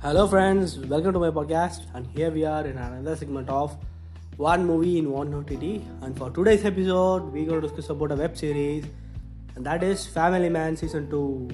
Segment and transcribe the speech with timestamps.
[0.00, 1.86] Hello, friends, welcome to my podcast.
[1.92, 3.76] And here we are in another segment of
[4.36, 5.82] one movie in one OTT.
[6.02, 8.84] And for today's episode, we're going to discuss about a web series,
[9.56, 11.48] and that is Family Man Season 2.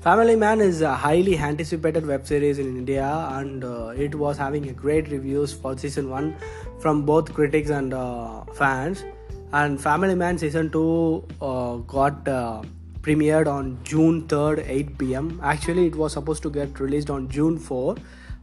[0.00, 4.68] Family Man is a highly anticipated web series in India, and uh, it was having
[4.70, 6.34] a great reviews for season 1
[6.80, 9.04] from both critics and uh, fans.
[9.52, 12.62] And Family Man Season 2 uh, got uh,
[13.08, 15.40] premiered on June 3rd, 8 pm.
[15.42, 17.96] Actually, it was supposed to get released on June 4,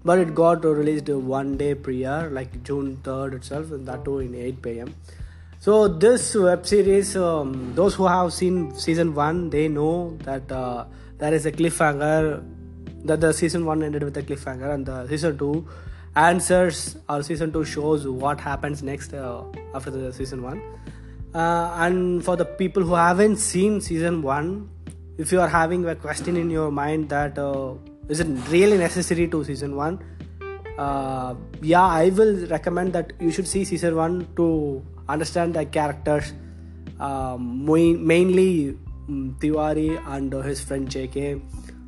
[0.03, 4.33] but it got released one day prior, like June 3rd itself, and that too in
[4.33, 4.95] 8 pm.
[5.59, 10.85] So this web series, um, those who have seen season one, they know that uh,
[11.17, 12.43] there is a cliffhanger.
[13.05, 15.67] That the season one ended with a cliffhanger, and the season two
[16.15, 19.43] answers or season two shows what happens next uh,
[19.75, 20.61] after the season one.
[21.35, 24.69] Uh, and for the people who haven't seen season one,
[25.17, 27.73] if you are having a question in your mind that uh,
[28.07, 29.99] is it really necessary to season one,
[30.77, 36.31] uh, yeah, I will recommend that you should see season one to understand the characters,
[37.01, 38.77] um, mainly
[39.09, 41.41] um, Tiwari and uh, his friend JK,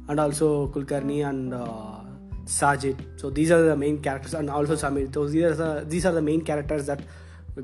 [0.09, 2.01] and also Kulkarni and uh,
[2.43, 2.99] Sajid.
[3.15, 5.13] So these are the main characters, and also Samir.
[5.13, 6.99] So these are the, these are the main characters that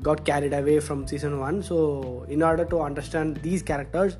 [0.02, 1.62] got carried away from season one.
[1.62, 4.16] So in order to understand these characters,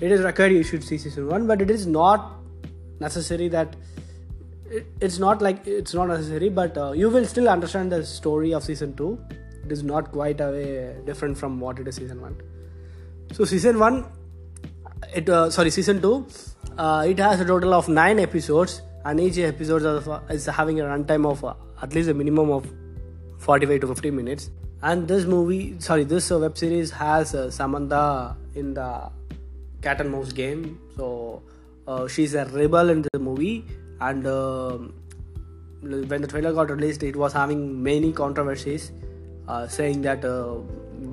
[0.00, 2.32] it is required you should see season one, but it is not
[3.00, 3.76] necessary that
[4.70, 8.52] it, it's not like it's not necessary, but uh, you will still understand the story
[8.54, 9.18] of season two.
[9.64, 12.36] It is not quite a way different from what it is season one.
[13.32, 14.06] So season one,
[15.14, 16.26] it uh, sorry season two,
[16.78, 19.84] uh, it has a total of nine episodes, and each episode
[20.30, 22.66] is having a runtime of uh, at least a minimum of
[23.38, 24.50] 45 to 50 minutes.
[24.82, 29.10] And this movie, sorry, this uh, web series has uh, Samantha in the
[29.80, 30.80] cat and mouse game.
[30.96, 31.40] So
[31.86, 33.64] uh, she's a rebel in the movie,
[34.00, 34.92] and um,
[35.82, 38.90] when the trailer got released, it was having many controversies,
[39.46, 40.56] uh, saying that uh,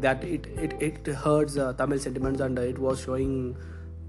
[0.02, 3.56] that it it, it hurts uh, Tamil sentiments and it was showing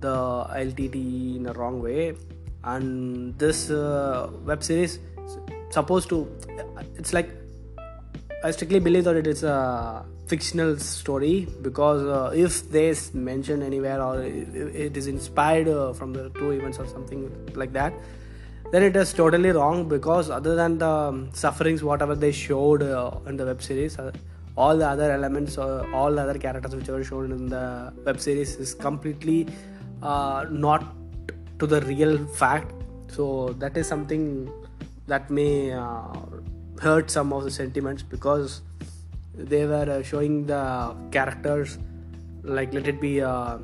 [0.01, 0.17] the
[0.57, 2.15] LTT in a wrong way.
[2.65, 5.01] And this web series
[5.71, 6.29] supposed to,
[6.97, 7.31] it's like
[8.43, 14.03] I strictly believe that it is a fictional story because uh, if they mention anywhere
[14.03, 17.23] or it is inspired uh, from the true events or something
[17.55, 17.93] like that,
[18.73, 23.37] then it is totally wrong because other than the sufferings, whatever they showed uh, in
[23.37, 24.11] the web series, uh,
[24.57, 28.19] all the other elements, uh, all the other characters which were shown in the web
[28.19, 29.49] series is completely
[30.03, 30.95] uh, not
[31.59, 32.73] to the real fact.
[33.09, 34.51] So that is something
[35.09, 35.73] that may
[36.81, 38.63] hurt some of the sentiments because
[39.35, 41.79] they were uh, showing the characters
[42.43, 43.59] like let it be uh,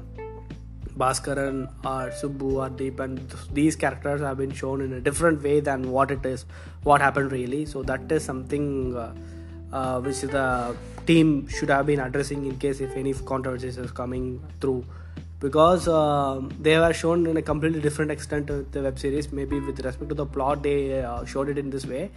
[0.99, 3.19] Bhaskaran or Subbu or Deep and
[3.53, 6.45] these characters have been shown in a different way than what it is
[6.83, 7.65] what happened really.
[7.67, 9.15] So that is something uh,
[9.73, 10.77] uh, which the
[11.07, 14.85] team should have been addressing in case if any controversies is coming through.
[15.41, 19.61] Because uh, they were shown in a completely different extent to the web series maybe
[19.61, 22.11] with respect to the plot they uh, showed it in this way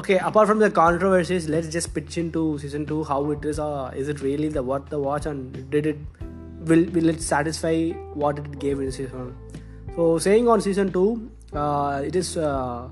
[0.00, 3.90] okay apart from the controversies let's just pitch into season 2 how it is uh,
[4.02, 5.98] is it really the what the watch and did it
[6.70, 7.74] will will it satisfy
[8.22, 9.34] what it gave in season?
[9.88, 11.04] 1 so saying on season 2
[11.52, 12.88] uh, it is uh,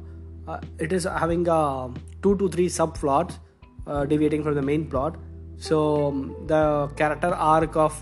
[0.48, 1.88] uh, it is having uh,
[2.22, 3.38] 2 to 3 subplots
[3.86, 5.16] uh, deviating from the main plot.
[5.56, 7.94] So um, the character arc of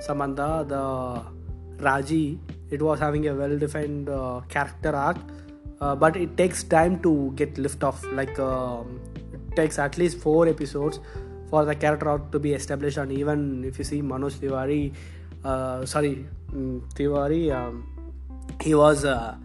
[0.00, 0.82] samantha the
[1.84, 2.38] raji
[2.70, 4.08] it was having a well defined
[4.48, 5.18] character arc
[5.80, 8.04] uh, but it takes time to get lift off.
[8.12, 9.00] Like um,
[9.32, 11.00] it takes at least four episodes
[11.50, 12.98] for the character to be established.
[12.98, 14.94] And even if you see manoj tiwari
[15.44, 17.86] uh, sorry um, tiwari um,
[18.60, 19.36] he was uh,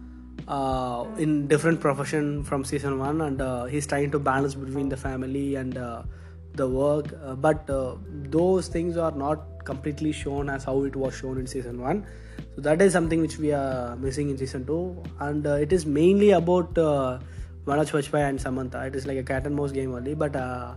[0.48, 3.20] uh, in different profession from season one.
[3.20, 6.02] And uh, he's trying to balance between the family and uh,
[6.54, 7.06] the work.
[7.24, 11.46] Uh, but uh, those things are not completely shown as how it was shown in
[11.46, 12.06] season one
[12.54, 15.86] so that is something which we are missing in season 2 and uh, it is
[15.86, 17.18] mainly about uh,
[17.66, 18.84] Manoj Bajpayee and Samantha.
[18.86, 20.74] It is like a cat and mouse game only but uh,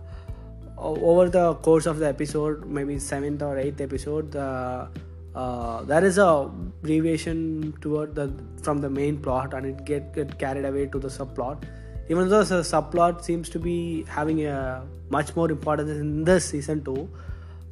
[0.78, 6.50] over the course of the episode maybe 7th or 8th episode uh, there is a
[6.82, 8.32] deviation toward the
[8.62, 11.62] from the main plot and it get, get carried away to the subplot.
[12.08, 16.82] Even though the subplot seems to be having a much more importance in this season
[16.84, 17.08] 2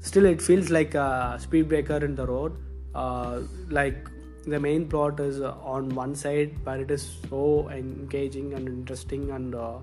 [0.00, 2.56] still it feels like a speed breaker in the road
[3.04, 4.08] uh, like
[4.46, 5.40] the main plot is
[5.74, 9.78] on one side but it is so engaging and interesting and uh,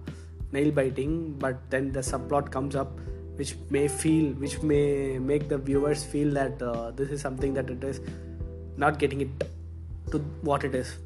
[0.52, 3.00] nail biting but then the subplot comes up
[3.36, 7.70] which may feel which may make the viewers feel that uh, this is something that
[7.70, 8.00] it is
[8.78, 9.50] not getting it
[10.12, 10.20] to
[10.50, 10.98] what it is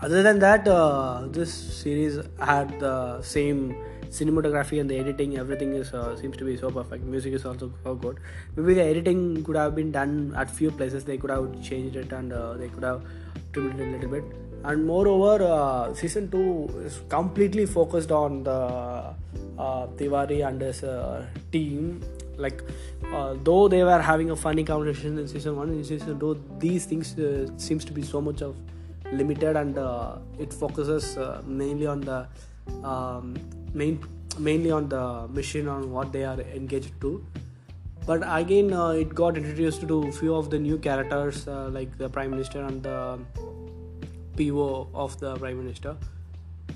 [0.00, 3.76] other than that uh, this series had the same
[4.10, 5.38] cinematography and the editing.
[5.38, 7.04] Everything is uh, seems to be so perfect.
[7.04, 8.18] Music is also so good.
[8.56, 11.04] Maybe the editing could have been done at few places.
[11.04, 13.02] They could have changed it and uh, they could have
[13.52, 14.24] trimmed it a little bit.
[14.64, 19.14] And moreover uh, season 2 is completely focused on the uh,
[19.96, 22.02] Tiwari and his uh, team.
[22.36, 22.62] Like
[23.12, 26.84] uh, though they were having a funny conversation in season 1 in season 2 these
[26.84, 28.54] things uh, seems to be so much of
[29.12, 32.26] limited and uh, it focuses uh, mainly on the
[32.84, 33.36] um,
[33.74, 34.00] main
[34.38, 37.24] mainly on the mission on what they are engaged to.
[38.06, 42.08] But again uh, it got introduced to few of the new characters uh, like the
[42.08, 43.18] prime minister and the
[44.36, 45.96] PO of the prime minister.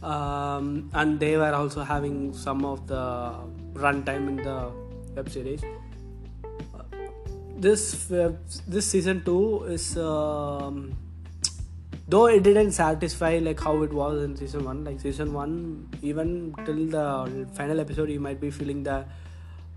[0.02, 3.34] Um, and they were also having some of the
[3.74, 4.72] runtime in the
[5.14, 5.62] web series.
[6.74, 6.82] Uh,
[7.56, 8.06] this
[8.66, 10.96] this season 2 is um,
[12.12, 16.54] though it didn't satisfy like how it was in season 1 like season 1 even
[16.66, 17.04] till the
[17.58, 18.98] final episode you might be feeling the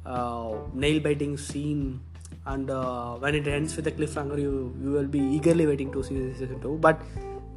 [0.06, 2.02] uh, nail biting scene.
[2.46, 4.52] And uh, when it ends with a cliffhanger you
[4.84, 7.00] you will be eagerly waiting to see season 2 but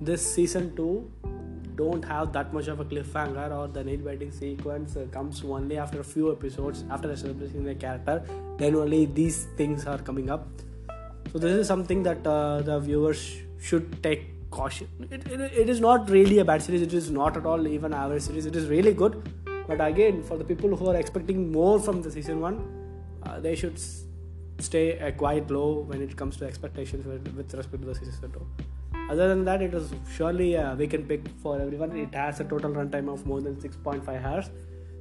[0.00, 0.86] this season 2
[1.80, 5.76] don't have that much of a cliffhanger or the nail biting sequence uh, comes only
[5.88, 8.16] after a few episodes after establishing the character
[8.62, 10.48] then only these things are coming up.
[11.32, 13.22] So this is something that uh, the viewers
[13.60, 14.88] should take caution.
[15.10, 16.82] It, it, it is not really a bad series.
[16.82, 18.46] It is not at all even average series.
[18.46, 19.22] It is really good.
[19.66, 23.54] But again for the people who are expecting more from the season 1 uh, they
[23.54, 24.04] should s-
[24.58, 28.32] stay a quiet low when it comes to expectations with, with respect to the season
[28.32, 28.46] 2
[29.10, 31.94] other than that it is surely a weekend pick for everyone.
[31.96, 34.50] It has a total runtime of more than 6.5 hours.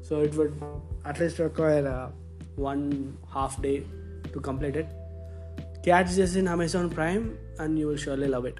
[0.01, 0.61] So it would
[1.05, 2.09] at least require uh,
[2.55, 3.85] one half day
[4.33, 4.87] to complete it.
[5.83, 8.59] Catch this in amazon prime and you will surely love it